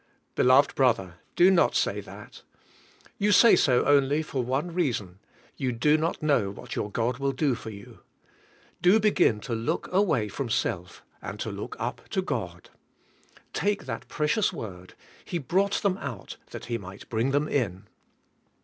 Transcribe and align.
Beloved 0.33 0.73
brother, 0.73 1.19
do 1.35 1.51
not 1.51 1.75
say 1.75 2.01
that. 2.01 2.41
You 3.19 3.31
say 3.31 3.55
so 3.55 3.85
only 3.85 4.23
for 4.23 4.41
one 4.43 4.73
reason: 4.73 5.19
You 5.57 5.71
do 5.71 5.95
not 5.95 6.23
know 6.23 6.49
what 6.49 6.75
your 6.75 6.89
God 6.89 7.19
will 7.19 7.33
do 7.33 7.53
for 7.53 7.69
3 7.69 7.83
ou. 7.83 7.99
Do 8.81 8.99
be 8.99 9.11
gin 9.11 9.39
to 9.41 9.53
look 9.53 9.89
away 9.93 10.27
from 10.27 10.49
self, 10.49 11.03
and 11.21 11.39
to 11.41 11.51
look 11.51 11.75
up 11.77 12.09
to 12.09 12.23
God. 12.23 12.71
Take 13.53 13.85
that 13.85 14.07
precious 14.07 14.51
word: 14.51 14.95
"He 15.23 15.37
brought 15.37 15.83
them 15.83 15.99
out 15.99 16.37
that 16.49 16.65
he 16.65 16.79
might 16.79 17.07
bring 17.07 17.29
them 17.29 17.47
in." 17.47 17.85